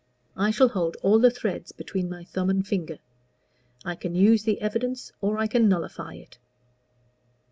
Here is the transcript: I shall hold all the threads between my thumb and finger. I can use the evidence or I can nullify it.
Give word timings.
I 0.35 0.49
shall 0.49 0.69
hold 0.69 0.97
all 1.03 1.19
the 1.19 1.29
threads 1.29 1.71
between 1.71 2.09
my 2.09 2.23
thumb 2.23 2.49
and 2.49 2.65
finger. 2.65 2.97
I 3.85 3.93
can 3.93 4.15
use 4.15 4.41
the 4.45 4.59
evidence 4.59 5.11
or 5.21 5.37
I 5.37 5.45
can 5.45 5.69
nullify 5.69 6.15
it. 6.15 6.39